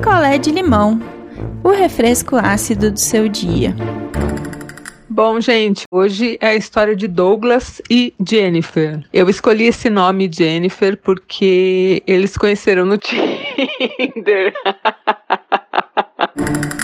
[0.00, 0.98] picolé de limão,
[1.62, 3.76] o refresco ácido do seu dia.
[5.10, 9.04] Bom, gente, hoje é a história de Douglas e Jennifer.
[9.12, 14.54] Eu escolhi esse nome Jennifer porque eles conheceram no Tinder.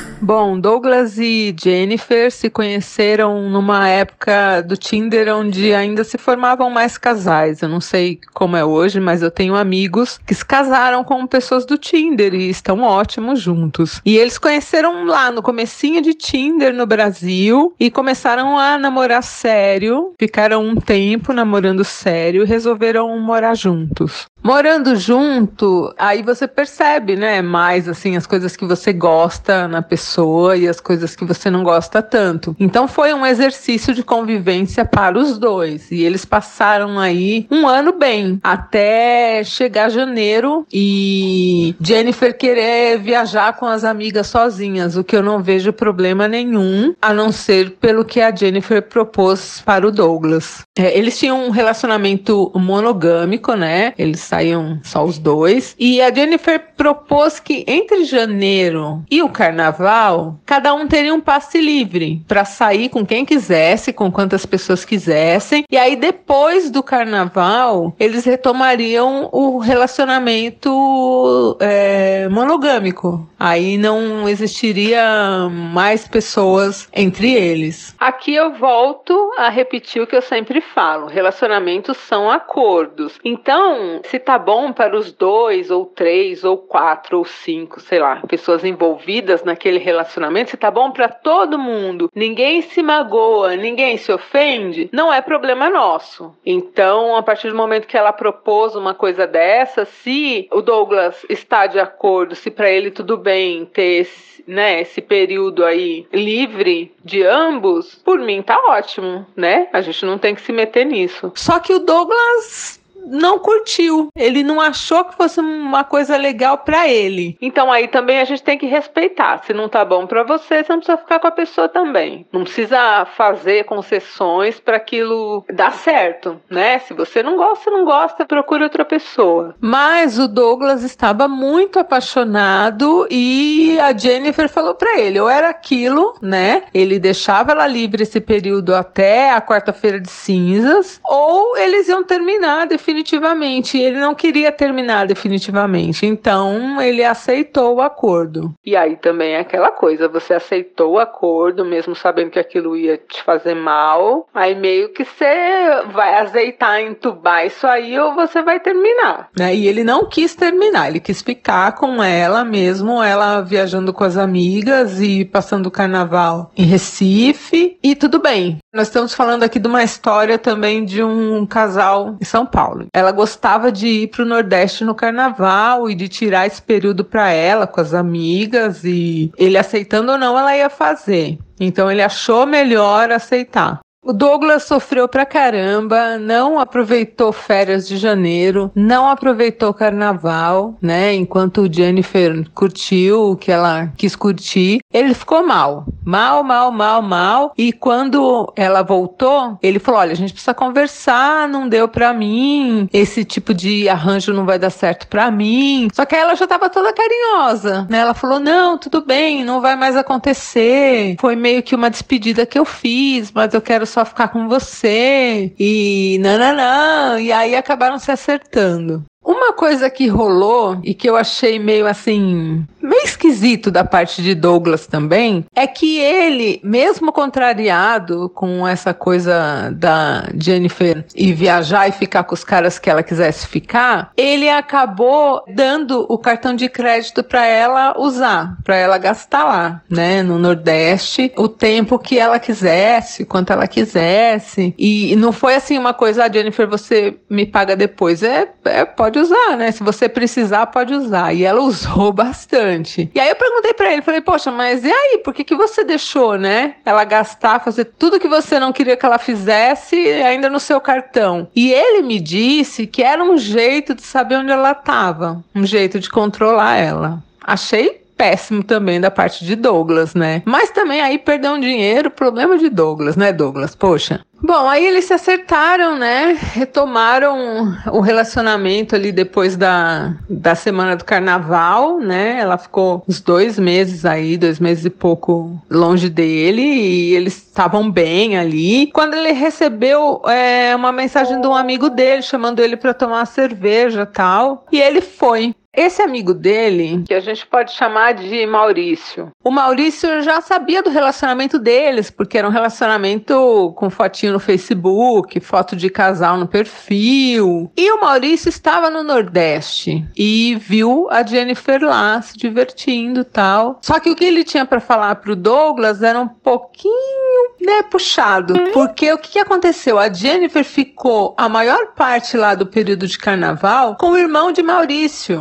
[0.26, 6.98] Bom, Douglas e Jennifer se conheceram numa época do Tinder onde ainda se formavam mais
[6.98, 7.62] casais.
[7.62, 11.64] Eu não sei como é hoje, mas eu tenho amigos que se casaram com pessoas
[11.64, 14.00] do Tinder e estão ótimos juntos.
[14.04, 20.12] E eles conheceram lá no comecinho de Tinder no Brasil e começaram a namorar sério.
[20.18, 24.26] Ficaram um tempo namorando sério e resolveram morar juntos.
[24.46, 30.56] Morando junto, aí você percebe, né, mais assim as coisas que você gosta na pessoa
[30.56, 32.54] e as coisas que você não gosta tanto.
[32.60, 37.92] Então foi um exercício de convivência para os dois e eles passaram aí um ano
[37.98, 45.24] bem até chegar janeiro e Jennifer querer viajar com as amigas sozinhas, o que eu
[45.24, 50.62] não vejo problema nenhum, a não ser pelo que a Jennifer propôs para o Douglas.
[50.78, 53.92] É, eles tinham um relacionamento monogâmico, né?
[53.98, 55.74] Eles saíam só os dois.
[55.78, 61.60] E a Jennifer propôs que entre janeiro e o carnaval, cada um teria um passe
[61.60, 65.64] livre para sair com quem quisesse, com quantas pessoas quisessem.
[65.70, 73.26] E aí depois do carnaval, eles retomariam o relacionamento é, monogâmico.
[73.38, 77.94] Aí não existiria mais pessoas entre eles.
[77.98, 83.18] Aqui eu volto a repetir o que eu sempre falo: relacionamentos são acordos.
[83.24, 88.20] Então, se tá bom para os dois, ou três, ou quatro, ou cinco, sei lá,
[88.26, 94.12] pessoas envolvidas naquele relacionamento, se tá bom para todo mundo, ninguém se magoa, ninguém se
[94.12, 96.34] ofende, não é problema nosso.
[96.44, 101.68] Então, a partir do momento que ela propôs uma coisa dessa, se o Douglas está
[101.68, 107.22] de acordo, se para ele tudo bem ter esse, né, esse período aí livre de
[107.22, 109.68] ambos, por mim tá ótimo, né?
[109.72, 111.30] A gente não tem que se meter nisso.
[111.34, 112.75] Só que o Douglas
[113.06, 114.08] não curtiu.
[114.16, 117.36] Ele não achou que fosse uma coisa legal para ele.
[117.40, 119.42] Então aí também a gente tem que respeitar.
[119.44, 122.26] Se não tá bom para você, você não precisa ficar com a pessoa também.
[122.32, 126.78] Não precisa fazer concessões para aquilo dar certo, né?
[126.80, 129.54] Se você não gosta, não gosta, procure outra pessoa.
[129.60, 136.14] Mas o Douglas estava muito apaixonado e a Jennifer falou para ele, ou era aquilo,
[136.20, 136.64] né?
[136.74, 142.66] Ele deixava ela livre esse período até a quarta-feira de cinzas, ou eles iam terminar
[142.66, 143.78] definitivamente definitivamente.
[143.78, 146.06] Ele não queria terminar definitivamente.
[146.06, 148.54] Então ele aceitou o acordo.
[148.64, 152.96] E aí também é aquela coisa: você aceitou o acordo, mesmo sabendo que aquilo ia
[152.96, 154.26] te fazer mal.
[154.34, 159.28] Aí meio que você vai azeitar, entubar isso aí ou você vai terminar.
[159.38, 159.54] Né?
[159.54, 164.16] E ele não quis terminar, ele quis ficar com ela mesmo, ela viajando com as
[164.16, 167.78] amigas e passando o carnaval em Recife.
[167.82, 168.58] E tudo bem.
[168.74, 172.85] Nós estamos falando aqui de uma história também de um casal em São Paulo.
[172.92, 177.30] Ela gostava de ir para o Nordeste no carnaval e de tirar esse período para
[177.30, 181.38] ela com as amigas e ele aceitando ou não, ela ia fazer.
[181.58, 183.80] Então ele achou melhor aceitar.
[184.06, 191.12] O Douglas sofreu pra caramba, não aproveitou férias de janeiro, não aproveitou carnaval, né?
[191.12, 195.86] Enquanto o Jennifer curtiu o que ela quis curtir, ele ficou mal.
[196.04, 197.52] Mal, mal, mal, mal.
[197.58, 202.88] E quando ela voltou, ele falou: Olha, a gente precisa conversar, não deu pra mim,
[202.92, 205.88] esse tipo de arranjo não vai dar certo pra mim.
[205.92, 207.98] Só que ela já tava toda carinhosa, né?
[207.98, 211.16] Ela falou: Não, tudo bem, não vai mais acontecer.
[211.18, 215.54] Foi meio que uma despedida que eu fiz, mas eu quero só ficar com você
[215.58, 217.18] e nananã.
[217.18, 219.02] E aí acabaram se acertando.
[219.24, 224.34] Uma coisa que rolou e que eu achei meio assim, meio esquisito da parte de
[224.34, 231.92] Douglas também, é que ele, mesmo contrariado com essa coisa da Jennifer e viajar e
[231.92, 237.22] ficar com os caras que ela quisesse ficar, ele acabou dando o cartão de crédito
[237.22, 243.24] para ela usar, para ela gastar lá, né, no Nordeste, o tempo que ela quisesse,
[243.24, 244.74] quanto ela quisesse.
[244.78, 248.22] E não foi assim uma coisa, ah, Jennifer, você me paga depois.
[248.22, 249.70] É, é pode usar, né?
[249.70, 251.32] Se você precisar, pode usar.
[251.32, 252.75] E ela usou bastante.
[253.14, 255.18] E aí eu perguntei para ele, falei, poxa, mas e aí?
[255.24, 256.76] Por que, que você deixou, né?
[256.84, 261.48] Ela gastar, fazer tudo que você não queria que ela fizesse ainda no seu cartão.
[261.54, 265.98] E ele me disse que era um jeito de saber onde ela estava, um jeito
[265.98, 267.22] de controlar ela.
[267.42, 270.42] Achei péssimo também da parte de Douglas, né?
[270.44, 273.74] Mas também aí perder um dinheiro, problema de Douglas, né, Douglas?
[273.74, 274.24] Poxa.
[274.42, 276.36] Bom, aí eles se acertaram, né?
[276.52, 282.38] Retomaram o relacionamento ali depois da, da semana do carnaval, né?
[282.38, 287.90] Ela ficou uns dois meses aí, dois meses e pouco longe dele, e eles estavam
[287.90, 288.88] bem ali.
[288.92, 293.26] Quando ele recebeu é, uma mensagem de um amigo dele chamando ele para tomar uma
[293.26, 295.54] cerveja tal, e ele foi.
[295.76, 300.88] Esse amigo dele, que a gente pode chamar de Maurício, o Maurício já sabia do
[300.88, 307.70] relacionamento deles, porque era um relacionamento com fotinho no Facebook, foto de casal no perfil.
[307.76, 313.78] E o Maurício estava no Nordeste e viu a Jennifer lá se divertindo tal.
[313.82, 318.54] Só que o que ele tinha para falar pro Douglas era um pouquinho, né, puxado.
[318.72, 319.98] Porque o que, que aconteceu?
[319.98, 324.62] A Jennifer ficou a maior parte lá do período de carnaval com o irmão de
[324.62, 325.40] Maurício.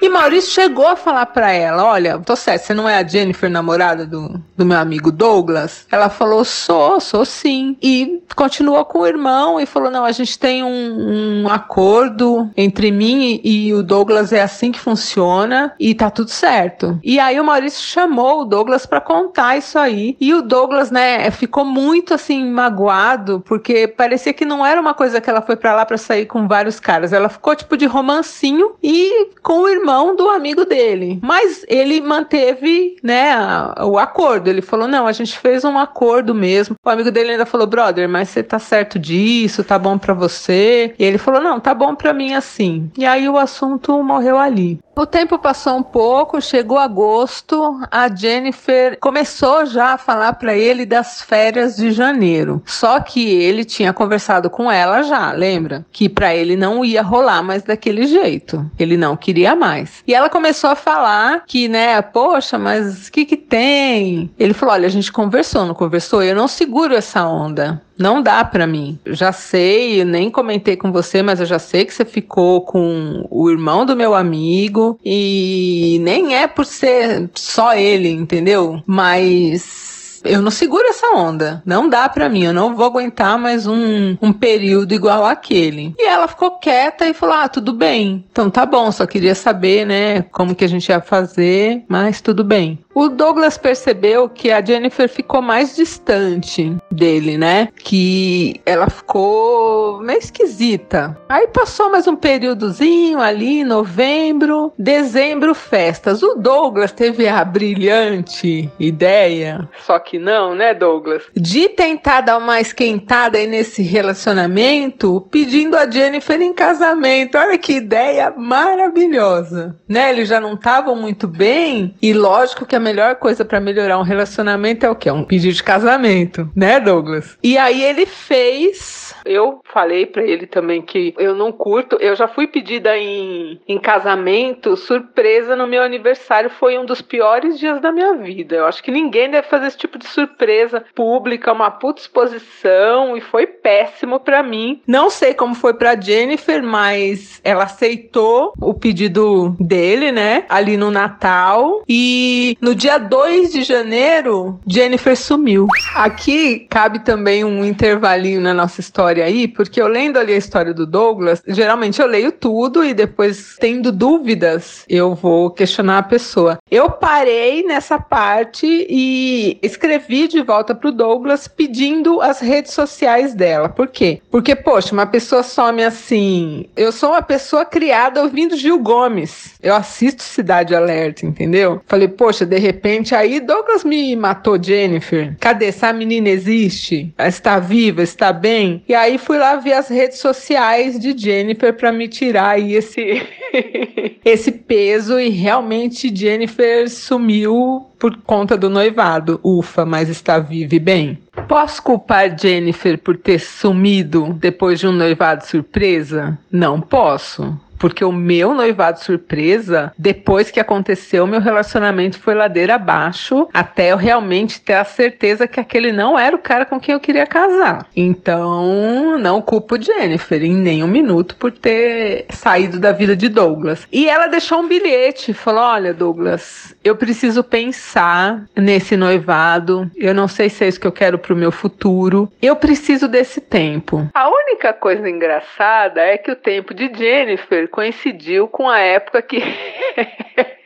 [0.00, 3.50] E Maurício chegou a falar para ela: Olha, tô certo, você não é a Jennifer,
[3.50, 5.86] namorada do, do meu amigo Douglas?
[5.90, 7.76] Ela falou: Sou, sou sim.
[7.82, 12.92] E continuou com o irmão e falou: Não, a gente tem um, um acordo entre
[12.92, 16.98] mim e, e o Douglas, é assim que funciona e tá tudo certo.
[17.02, 20.16] E aí o Maurício chamou o Douglas para contar isso aí.
[20.20, 25.20] E o Douglas, né, ficou muito assim magoado, porque parecia que não era uma coisa
[25.20, 27.12] que ela foi para lá para sair com vários caras.
[27.12, 31.18] Ela ficou tipo de romancinho e com o irmão irmão do amigo dele.
[31.22, 33.34] Mas ele manteve, né,
[33.82, 34.48] o acordo.
[34.48, 36.76] Ele falou: não, a gente fez um acordo mesmo.
[36.84, 39.64] O amigo dele ainda falou: brother, mas você tá certo disso?
[39.64, 40.94] Tá bom para você?
[40.98, 42.90] E ele falou: não, tá bom para mim assim.
[42.98, 44.78] E aí o assunto morreu ali.
[44.98, 50.84] O tempo passou um pouco, chegou agosto, a Jennifer começou já a falar para ele
[50.84, 52.60] das férias de janeiro.
[52.66, 55.86] Só que ele tinha conversado com ela já, lembra?
[55.92, 58.68] Que para ele não ia rolar mais daquele jeito.
[58.76, 60.02] Ele não queria mais.
[60.04, 64.28] E ela começou a falar que, né, poxa, mas o que que tem?
[64.36, 66.24] Ele falou: "Olha, a gente conversou, não conversou?
[66.24, 67.80] Eu não seguro essa onda.
[67.98, 68.98] Não dá para mim.
[69.06, 73.50] Já sei, nem comentei com você, mas eu já sei que você ficou com o
[73.50, 78.80] irmão do meu amigo e nem é por ser só ele, entendeu?
[78.86, 81.62] Mas eu não seguro essa onda.
[81.64, 82.44] Não dá para mim.
[82.44, 85.94] Eu não vou aguentar mais um, um período igual aquele.
[85.98, 88.24] E ela ficou quieta e falou: Ah, tudo bem.
[88.30, 92.44] Então tá bom, só queria saber, né, como que a gente ia fazer, mas tudo
[92.44, 92.78] bem.
[92.94, 97.68] O Douglas percebeu que a Jennifer ficou mais distante dele, né?
[97.76, 101.16] Que ela ficou meio esquisita.
[101.28, 106.24] Aí passou mais um períodozinho ali, novembro, dezembro, festas.
[106.24, 111.24] O Douglas teve a brilhante ideia, só que não, né, Douglas?
[111.34, 117.36] De tentar dar uma esquentada aí nesse relacionamento, pedindo a Jennifer em casamento.
[117.36, 120.10] Olha que ideia maravilhosa, né?
[120.10, 124.02] Eles já não estavam muito bem e lógico que a melhor coisa para melhorar um
[124.02, 125.10] relacionamento é o que?
[125.10, 127.36] Um pedido de casamento, né, Douglas?
[127.42, 129.07] E aí ele fez.
[129.28, 131.96] Eu falei para ele também que eu não curto.
[132.00, 136.48] Eu já fui pedida em, em casamento surpresa no meu aniversário.
[136.48, 138.56] Foi um dos piores dias da minha vida.
[138.56, 143.20] Eu acho que ninguém deve fazer esse tipo de surpresa pública, uma puta exposição e
[143.20, 144.80] foi péssimo para mim.
[144.86, 150.44] Não sei como foi para Jennifer, mas ela aceitou o pedido dele, né?
[150.48, 155.66] Ali no Natal e no dia 2 de janeiro, Jennifer sumiu.
[155.94, 160.74] Aqui cabe também um intervalinho na nossa história aí, porque eu lendo ali a história
[160.74, 166.58] do Douglas, geralmente eu leio tudo e depois, tendo dúvidas, eu vou questionar a pessoa.
[166.70, 173.68] Eu parei nessa parte e escrevi de volta pro Douglas pedindo as redes sociais dela.
[173.68, 174.20] Por quê?
[174.30, 176.66] Porque, poxa, uma pessoa some assim.
[176.76, 179.54] Eu sou uma pessoa criada ouvindo Gil Gomes.
[179.62, 181.80] Eu assisto Cidade Alerta, entendeu?
[181.86, 185.36] Falei, poxa, de repente aí Douglas me matou Jennifer.
[185.40, 185.66] Cadê?
[185.66, 187.14] Essa menina existe?
[187.18, 188.02] Está viva?
[188.02, 188.82] Está bem?
[188.88, 193.22] E aí fui lá ver as redes sociais de Jennifer para me tirar aí esse
[194.24, 199.40] esse peso e realmente Jennifer sumiu por conta do noivado.
[199.42, 201.18] Ufa, mas está viva e bem.
[201.48, 206.38] Posso culpar Jennifer por ter sumido depois de um noivado surpresa?
[206.50, 207.58] Não posso.
[207.78, 213.96] Porque o meu noivado surpresa, depois que aconteceu, meu relacionamento foi ladeira abaixo, até eu
[213.96, 217.86] realmente ter a certeza que aquele não era o cara com quem eu queria casar.
[217.96, 223.86] Então, não culpo Jennifer em nenhum minuto por ter saído da vida de Douglas.
[223.92, 229.90] E ela deixou um bilhete, falou: "Olha, Douglas, eu preciso pensar nesse noivado.
[229.96, 232.30] Eu não sei se é isso que eu quero pro meu futuro.
[232.42, 238.48] Eu preciso desse tempo." A única coisa engraçada é que o tempo de Jennifer coincidiu
[238.48, 239.38] com a época que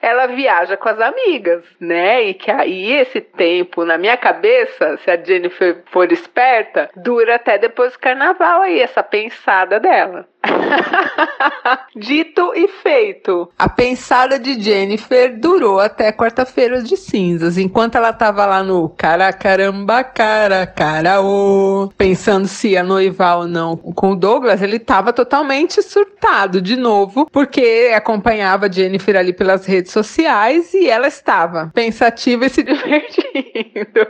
[0.00, 2.22] ela viaja com as amigas, né?
[2.22, 7.58] E que aí esse tempo, na minha cabeça, se a Jennifer for esperta, dura até
[7.58, 10.26] depois do carnaval aí, essa pensada dela.
[12.00, 13.50] Dito e feito.
[13.58, 19.30] A pensada de Jennifer durou até quarta-feira de cinzas, enquanto ela tava lá no cara
[19.32, 25.12] caramba, cara, cara, ô, pensando se ia noivar ou não com o Douglas, ele tava
[25.12, 32.46] totalmente surtado de novo, porque acompanhava Jennifer ali pelas redes sociais e ela estava pensativa
[32.46, 34.06] e se divertindo.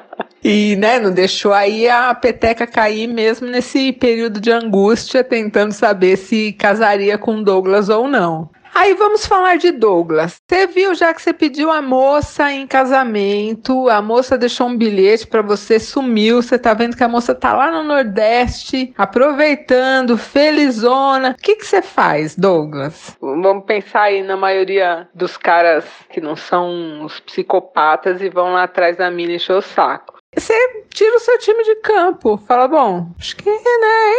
[0.42, 6.16] E, né, não deixou aí a peteca cair mesmo nesse período de angústia, tentando saber
[6.16, 8.48] se casaria com Douglas ou não.
[8.72, 10.36] Aí vamos falar de Douglas.
[10.48, 15.26] Você viu já que você pediu a moça em casamento, a moça deixou um bilhete
[15.26, 16.40] para você, sumiu.
[16.40, 21.30] Você tá vendo que a moça tá lá no Nordeste, aproveitando, felizona.
[21.38, 23.16] O que que você faz, Douglas?
[23.20, 28.62] Vamos pensar aí na maioria dos caras que não são os psicopatas e vão lá
[28.62, 30.54] atrás da mina encher o saco você
[30.90, 32.40] tira o seu time de campo.
[32.46, 33.58] Fala, bom, acho que né,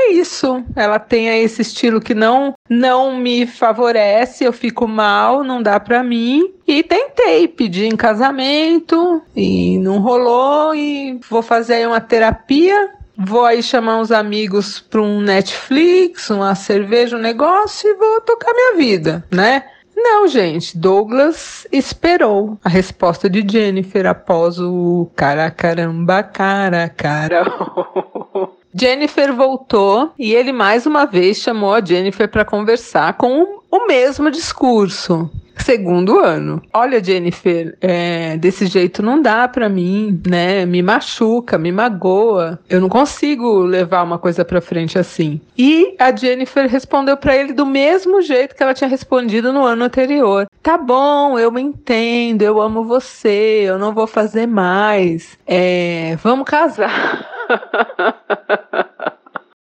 [0.07, 0.63] é isso.
[0.75, 5.79] Ela tem aí esse estilo que não não me favorece, eu fico mal, não dá
[5.79, 6.53] pra mim.
[6.67, 12.91] E tentei pedir em casamento e não rolou e vou fazer aí uma terapia.
[13.17, 18.53] Vou aí chamar uns amigos para um Netflix, uma cerveja, um negócio e vou tocar
[18.53, 19.63] minha vida, né?
[19.95, 27.43] Não, gente, Douglas esperou a resposta de Jennifer após o cara caramba, cara, cara.
[28.73, 34.31] Jennifer voltou e ele mais uma vez chamou a Jennifer para conversar com o mesmo
[34.31, 35.29] discurso
[35.61, 36.61] segundo ano.
[36.73, 40.65] Olha, Jennifer, é, desse jeito não dá para mim, né?
[40.65, 42.59] Me machuca, me magoa.
[42.69, 45.39] Eu não consigo levar uma coisa para frente assim.
[45.57, 49.85] E a Jennifer respondeu para ele do mesmo jeito que ela tinha respondido no ano
[49.85, 50.45] anterior.
[50.61, 55.37] Tá bom, eu me entendo, eu amo você, eu não vou fazer mais.
[55.45, 57.27] É, vamos casar.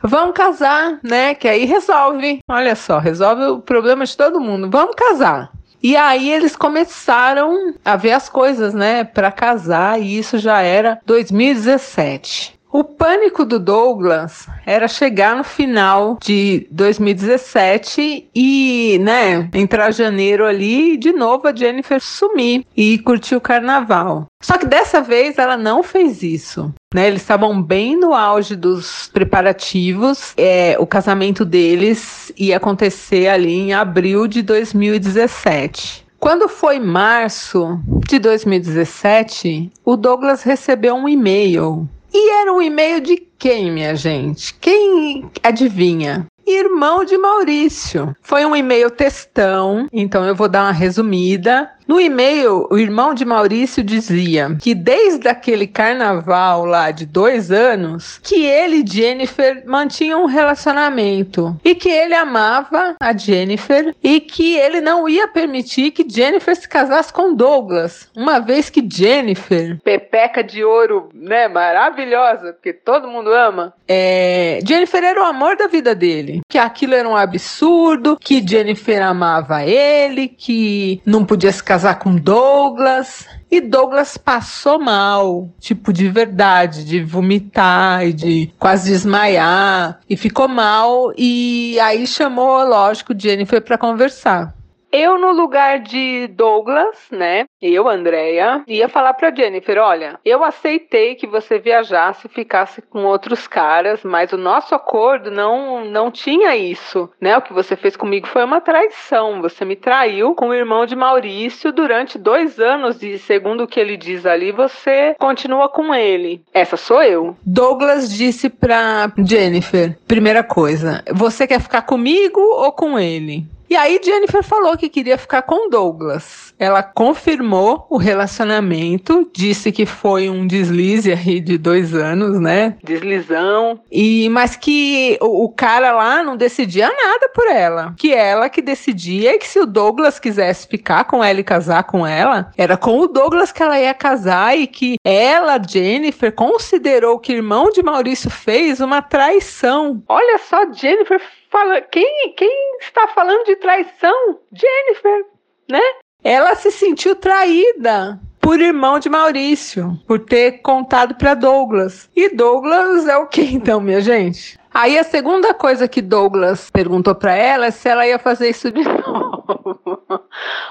[0.05, 1.33] Vamos casar, né?
[1.33, 2.41] Que aí resolve.
[2.51, 4.69] Olha só, resolve o problema de todo mundo.
[4.69, 5.53] Vamos casar.
[5.83, 11.01] E aí eles começaram a ver as coisas, né, para casar, e isso já era
[11.05, 12.52] 2017.
[12.73, 20.95] O pânico do Douglas era chegar no final de 2017 e, né, entrar janeiro ali
[20.95, 24.25] e de novo a Jennifer sumir e curtir o carnaval.
[24.43, 26.73] Só que dessa vez ela não fez isso.
[26.95, 30.33] Né, eles estavam bem no auge dos preparativos.
[30.39, 36.07] É, o casamento deles ia acontecer ali em abril de 2017.
[36.19, 43.17] Quando foi março de 2017, o Douglas recebeu um e-mail e era um e-mail de
[43.39, 44.55] quem, minha gente?
[44.55, 46.27] Quem adivinha?
[46.47, 48.15] Irmão de Maurício.
[48.21, 51.71] Foi um e-mail textão, então eu vou dar uma resumida.
[51.87, 58.19] No e-mail, o irmão de Maurício dizia que desde aquele carnaval lá de dois anos,
[58.23, 64.57] que ele e Jennifer mantinham um relacionamento e que ele amava a Jennifer e que
[64.57, 70.43] ele não ia permitir que Jennifer se casasse com Douglas, uma vez que Jennifer, pepeca
[70.43, 75.95] de ouro, né, maravilhosa, porque todo mundo ama, é, Jennifer era o amor da vida
[75.95, 81.72] dele, que aquilo era um absurdo, que Jennifer amava ele, que não podia se casar
[81.73, 83.27] casar com Douglas.
[83.51, 89.99] E Douglas passou mal, tipo de verdade, de vomitar e de quase desmaiar.
[90.09, 91.13] E ficou mal.
[91.17, 94.55] E aí chamou, lógico, Jennifer para conversar.
[94.93, 97.47] Eu, no lugar de Douglas, né?
[97.63, 103.05] Eu, Andréia, ia falar pra Jennifer: olha, eu aceitei que você viajasse e ficasse com
[103.05, 107.35] outros caras, mas o nosso acordo não, não tinha isso, né?
[107.39, 109.41] O que você fez comigo foi uma traição.
[109.41, 113.81] Você me traiu com o irmão de Maurício durante dois anos e, segundo o que
[113.81, 116.43] ele diz ali, você continua com ele.
[116.53, 117.35] Essa sou eu.
[117.47, 123.47] Douglas disse pra Jennifer: primeira coisa, você quer ficar comigo ou com ele?
[123.73, 126.53] E aí Jennifer falou que queria ficar com Douglas.
[126.59, 132.77] Ela confirmou o relacionamento, disse que foi um deslize aí de dois anos, né?
[132.85, 133.81] Deslizão.
[133.91, 138.61] E mas que o, o cara lá não decidia nada por ela, que ela que
[138.61, 142.77] decidia e que se o Douglas quisesse ficar com ela e casar com ela, era
[142.77, 147.71] com o Douglas que ela ia casar e que ela, Jennifer, considerou que o irmão
[147.71, 150.03] de Maurício fez uma traição.
[150.11, 151.23] Olha só, Jennifer
[151.53, 154.41] fala, quem, quem está falando de traição?
[154.51, 155.27] Jennifer,
[155.71, 155.83] né?
[156.25, 162.11] Ela se sentiu traída por irmão de Maurício, por ter contado para Douglas.
[162.17, 164.59] E Douglas é o que então, minha gente?
[164.75, 168.71] Aí a segunda coisa que Douglas perguntou para ela é se ela ia fazer isso
[168.71, 170.23] de novo.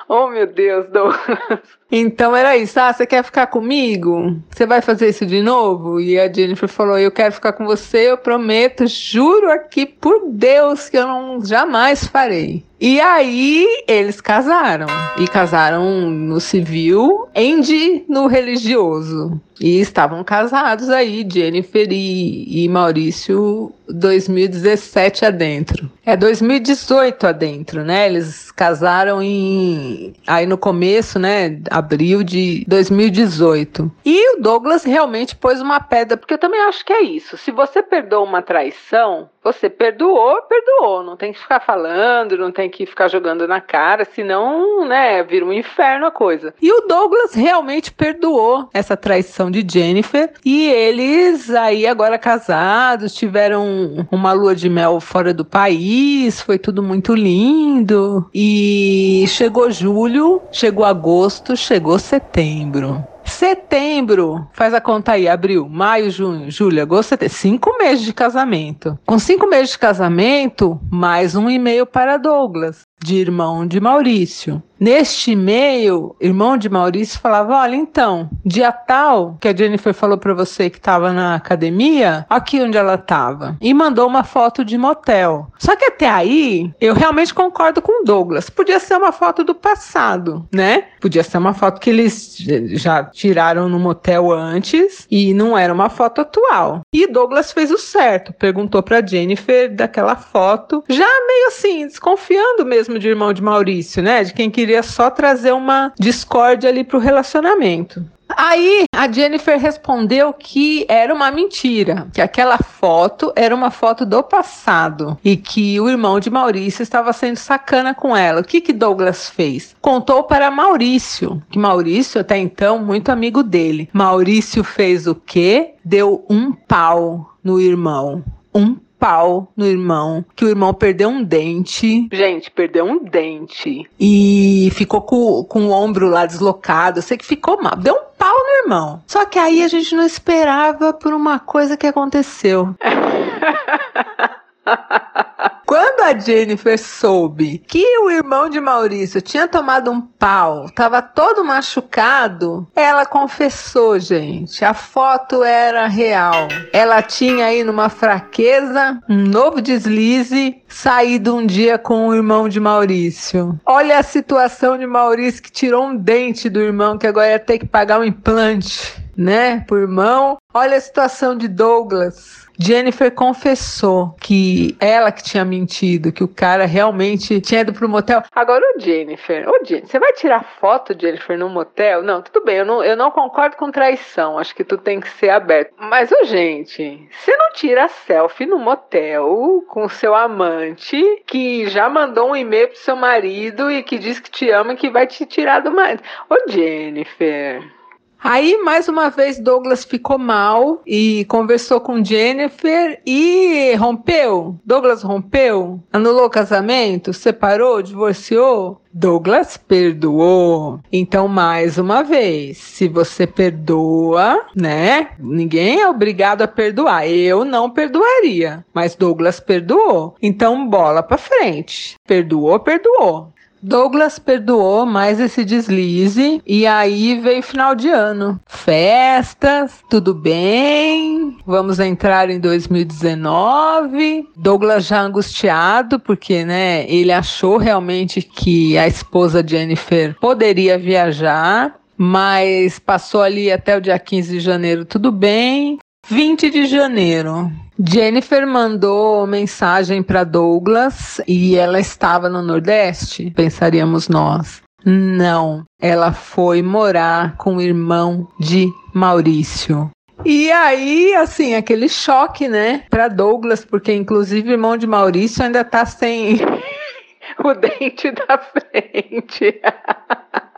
[0.07, 1.59] oh, meu Deus, Douglas.
[1.91, 2.79] Então era isso.
[2.79, 4.41] Ah, você quer ficar comigo?
[4.49, 5.99] Você vai fazer isso de novo?
[5.99, 10.89] E a Jennifer falou: Eu quero ficar com você, eu prometo, juro aqui por Deus
[10.89, 12.63] que eu não jamais farei.
[12.81, 14.87] E aí eles casaram.
[15.19, 19.39] E casaram no civil, Andy no religioso.
[19.59, 25.91] E estavam casados aí, Jennifer e, e Maurício, 2017 adentro.
[26.03, 28.07] É 2018 adentro, né?
[28.07, 31.59] Eles casaram em aí no começo, né?
[31.69, 33.91] Abril de 2018.
[34.03, 37.37] E o Douglas realmente pôs uma pedra, porque eu também acho que é isso.
[37.37, 41.03] Se você perdoa uma traição, você perdoou, perdoou.
[41.03, 45.45] Não tem que ficar falando, não tem que ficar jogando na cara, senão, né, vira
[45.45, 46.53] um inferno a coisa.
[46.61, 50.31] E o Douglas realmente perdoou essa traição de Jennifer.
[50.45, 56.83] E eles aí agora casados, tiveram uma lua de mel fora do país, foi tudo
[56.83, 58.29] muito lindo.
[58.33, 63.03] E chegou julho, chegou agosto, chegou setembro.
[63.41, 67.33] Setembro, faz a conta aí, abril, maio, junho, julho, agosto, setembro.
[67.35, 68.99] Cinco meses de casamento.
[69.03, 74.61] Com cinco meses de casamento, mais um e-mail para Douglas de irmão de Maurício.
[74.81, 80.33] Neste e-mail, irmão de Maurício falava: Olha, então, dia tal, que a Jennifer falou para
[80.33, 83.55] você que estava na academia, aqui onde ela estava.
[83.61, 85.51] E mandou uma foto de motel.
[85.59, 88.49] Só que até aí, eu realmente concordo com Douglas.
[88.49, 90.85] Podia ser uma foto do passado, né?
[90.99, 92.37] Podia ser uma foto que eles
[92.71, 96.81] já tiraram no motel antes e não era uma foto atual.
[96.91, 102.90] E Douglas fez o certo, perguntou para Jennifer daquela foto, já meio assim, desconfiando mesmo
[102.91, 104.23] mesmo de irmão de Maurício, né?
[104.23, 108.03] De quem queria só trazer uma discórdia ali pro relacionamento.
[108.37, 114.23] Aí a Jennifer respondeu que era uma mentira, que aquela foto era uma foto do
[114.23, 118.39] passado e que o irmão de Maurício estava sendo sacana com ela.
[118.39, 119.75] O que que Douglas fez?
[119.81, 123.89] Contou para Maurício, que Maurício até então muito amigo dele.
[123.91, 125.73] Maurício fez o quê?
[125.83, 128.23] Deu um pau no irmão.
[128.55, 132.07] Um pau no irmão, que o irmão perdeu um dente.
[132.13, 133.89] Gente, perdeu um dente.
[133.99, 136.99] E ficou com, com o ombro lá deslocado.
[136.99, 137.75] Eu sei que ficou mal.
[137.75, 139.01] Deu um pau no irmão.
[139.07, 142.75] Só que aí a gente não esperava por uma coisa que aconteceu.
[145.71, 151.45] Quando a Jennifer soube que o irmão de Maurício tinha tomado um pau, estava todo
[151.45, 154.65] machucado, ela confessou, gente.
[154.65, 156.49] A foto era real.
[156.73, 162.59] Ela tinha aí numa fraqueza, um novo deslize, saído um dia com o irmão de
[162.59, 163.57] Maurício.
[163.65, 167.59] Olha a situação de Maurício que tirou um dente do irmão que agora ia ter
[167.59, 170.37] que pagar um implante, né, pro irmão.
[170.53, 176.65] Olha a situação de Douglas Jennifer confessou que ela que tinha mentido, que o cara
[176.65, 178.21] realmente tinha ido pro motel.
[178.35, 182.03] Agora, ô Jennifer, ô Jennifer, você vai tirar foto, Jennifer, no motel?
[182.03, 185.09] Não, tudo bem, eu não, eu não concordo com traição, acho que tu tem que
[185.09, 185.73] ser aberto.
[185.75, 192.29] Mas, ô gente, você não tira selfie no motel com seu amante que já mandou
[192.29, 195.25] um e-mail pro seu marido e que diz que te ama e que vai te
[195.25, 196.03] tirar do marido.
[196.29, 197.80] Ô Jennifer.
[198.23, 204.59] Aí, mais uma vez, Douglas ficou mal e conversou com Jennifer e rompeu.
[204.63, 208.79] Douglas rompeu, anulou o casamento, separou, divorciou.
[208.93, 210.79] Douglas perdoou.
[210.91, 215.11] Então, mais uma vez, se você perdoa, né?
[215.17, 217.07] Ninguém é obrigado a perdoar.
[217.07, 220.15] Eu não perdoaria, mas Douglas perdoou.
[220.21, 221.95] Então, bola para frente.
[222.05, 223.31] Perdoou, perdoou.
[223.61, 228.39] Douglas perdoou mais esse deslize e aí veio final de ano.
[228.47, 231.37] Festas, tudo bem.
[231.45, 234.27] Vamos entrar em 2019.
[234.35, 242.79] Douglas já angustiado porque, né, ele achou realmente que a esposa Jennifer poderia viajar, mas
[242.79, 245.77] passou ali até o dia 15 de janeiro, tudo bem.
[246.07, 247.51] 20 de janeiro.
[247.79, 254.61] Jennifer mandou mensagem para Douglas e ela estava no Nordeste, pensaríamos nós.
[254.83, 259.89] Não, ela foi morar com o irmão de Maurício.
[260.23, 265.63] E aí, assim, aquele choque, né, para Douglas, porque inclusive o irmão de Maurício ainda
[265.63, 266.37] tá sem
[267.43, 269.61] o dente da frente.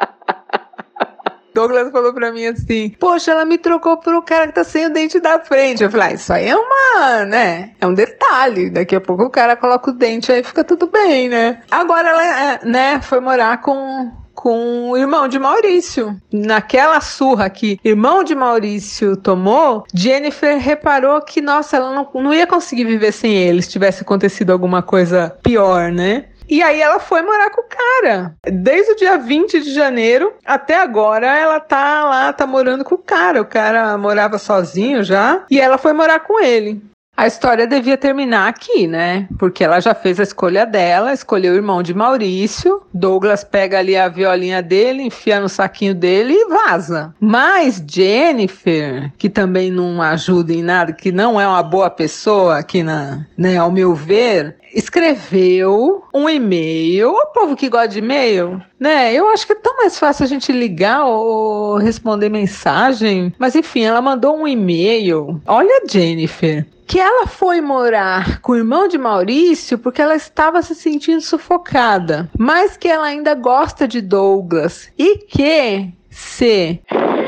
[1.54, 4.88] Douglas falou pra mim assim: Poxa, ela me trocou por um cara que tá sem
[4.88, 5.84] o dente da frente.
[5.84, 7.72] Eu falei: ah, Isso aí é uma, né?
[7.80, 8.70] É um detalhe.
[8.70, 11.62] Daqui a pouco o cara coloca o dente aí fica tudo bem, né?
[11.70, 16.20] Agora ela, é, né, foi morar com com o irmão de Maurício.
[16.32, 22.48] Naquela surra que irmão de Maurício tomou, Jennifer reparou que, nossa, ela não, não ia
[22.48, 26.26] conseguir viver sem ele se tivesse acontecido alguma coisa pior, né?
[26.54, 28.36] E aí ela foi morar com o cara.
[28.46, 33.00] Desde o dia 20 de janeiro até agora ela tá lá, tá morando com o
[33.00, 33.42] cara.
[33.42, 36.80] O cara morava sozinho já e ela foi morar com ele.
[37.16, 39.28] A história devia terminar aqui, né?
[39.38, 42.82] Porque ela já fez a escolha dela, escolheu o irmão de Maurício.
[42.92, 47.13] Douglas pega ali a violinha dele, enfia no saquinho dele e vaza.
[47.20, 52.82] Mas Jennifer, que também não ajuda em nada, que não é uma boa pessoa aqui
[52.82, 57.12] na, né, ao meu ver, escreveu um e-mail.
[57.12, 59.14] O povo que gosta de e-mail, né?
[59.14, 63.34] Eu acho que é tão mais fácil a gente ligar ou responder mensagem.
[63.38, 65.42] Mas enfim, ela mandou um e-mail.
[65.46, 70.76] Olha, Jennifer que ela foi morar com o irmão de Maurício porque ela estava se
[70.76, 76.82] sentindo sufocada, mas que ela ainda gosta de Douglas e que se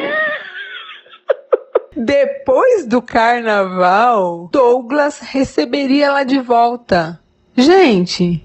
[1.96, 7.20] depois do carnaval Douglas receberia ela de volta.
[7.58, 8.44] Gente,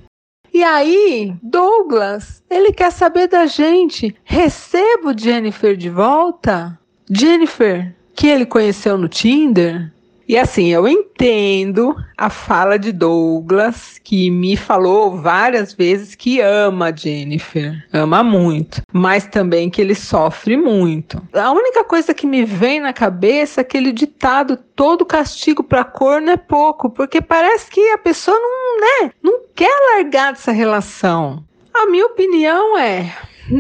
[0.53, 4.15] e aí, Douglas, ele quer saber da gente.
[4.25, 6.79] Recebo Jennifer de volta?
[7.09, 9.93] Jennifer, que ele conheceu no Tinder?
[10.31, 16.97] E assim, eu entendo a fala de Douglas, que me falou várias vezes que ama
[16.97, 21.21] Jennifer, ama muito, mas também que ele sofre muito.
[21.35, 26.31] A única coisa que me vem na cabeça é aquele ditado: todo castigo para corno
[26.31, 31.43] é pouco, porque parece que a pessoa não, né, não quer largar dessa relação.
[31.75, 33.13] A minha opinião é: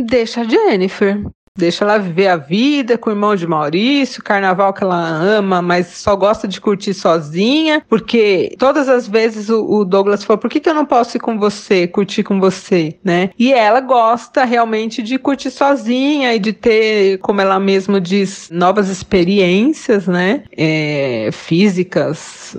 [0.04, 1.20] deixa a Jennifer.
[1.58, 5.88] Deixa ela viver a vida com o irmão de Maurício, carnaval que ela ama, mas
[5.88, 10.60] só gosta de curtir sozinha, porque todas as vezes o, o Douglas falou: por que,
[10.60, 13.30] que eu não posso ir com você, curtir com você, né?
[13.38, 18.88] E ela gosta realmente de curtir sozinha e de ter, como ela mesma diz, novas
[18.88, 20.44] experiências, né?
[20.56, 22.56] É, físicas,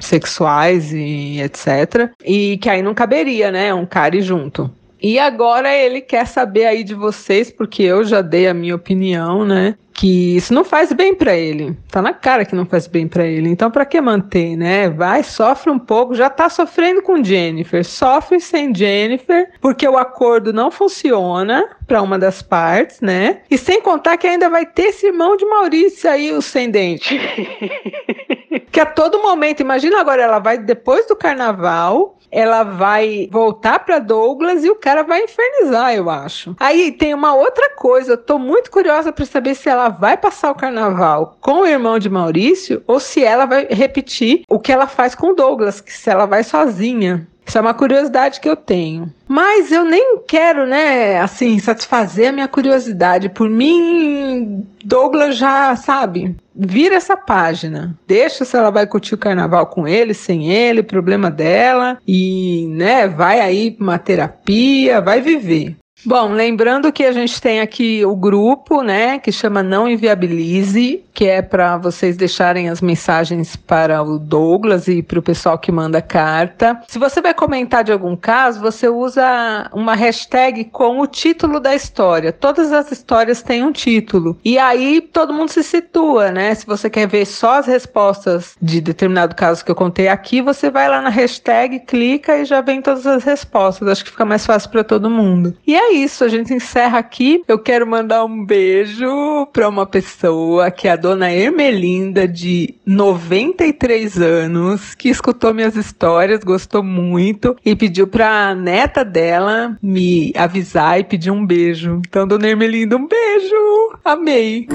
[0.00, 2.10] sexuais e etc.
[2.24, 3.72] E que aí não caberia, né?
[3.74, 4.70] Um cara junto.
[5.02, 9.44] E agora ele quer saber aí de vocês, porque eu já dei a minha opinião,
[9.44, 9.76] né?
[9.92, 11.76] Que isso não faz bem para ele.
[11.90, 13.48] Tá na cara que não faz bem para ele.
[13.48, 14.88] Então, para que manter, né?
[14.88, 16.14] Vai, sofre um pouco.
[16.14, 17.84] Já tá sofrendo com Jennifer.
[17.84, 23.40] Sofre sem Jennifer, porque o acordo não funciona para uma das partes, né?
[23.50, 27.18] E sem contar que ainda vai ter esse irmão de Maurício aí, o sem dente.
[28.70, 33.98] que a todo momento, imagina agora, ela vai depois do carnaval ela vai voltar para
[33.98, 36.54] Douglas e o cara vai infernizar, eu acho.
[36.58, 40.50] Aí tem uma outra coisa, eu tô muito curiosa para saber se ela vai passar
[40.50, 44.86] o carnaval com o irmão de Maurício ou se ela vai repetir o que ela
[44.86, 47.26] faz com Douglas, que se ela vai sozinha.
[47.46, 49.12] Isso é uma curiosidade que eu tenho.
[49.26, 53.28] Mas eu nem quero, né, assim, satisfazer a minha curiosidade.
[53.28, 57.96] Por mim, Douglas já, sabe, vira essa página.
[58.06, 61.98] Deixa se ela vai curtir o carnaval com ele, sem ele, problema dela.
[62.06, 65.76] E, né, vai aí pra uma terapia, vai viver.
[66.04, 71.26] Bom, lembrando que a gente tem aqui o grupo, né, que chama Não Inviabilize, que
[71.26, 76.00] é para vocês deixarem as mensagens para o Douglas e para o pessoal que manda
[76.00, 76.80] carta.
[76.88, 81.74] Se você vai comentar de algum caso, você usa uma hashtag com o título da
[81.74, 82.32] história.
[82.32, 84.38] Todas as histórias têm um título.
[84.42, 86.54] E aí todo mundo se situa, né?
[86.54, 90.70] Se você quer ver só as respostas de determinado caso que eu contei aqui, você
[90.70, 93.86] vai lá na hashtag, clica e já vem todas as respostas.
[93.86, 95.54] Acho que fica mais fácil para todo mundo.
[95.66, 97.42] E é isso, a gente encerra aqui.
[97.46, 104.20] Eu quero mandar um beijo para uma pessoa que é a dona Ermelinda, de 93
[104.20, 111.04] anos, que escutou minhas histórias, gostou muito e pediu pra neta dela me avisar e
[111.04, 112.00] pedir um beijo.
[112.06, 113.56] Então, dona Ermelinda, um beijo!
[114.04, 114.68] Amei!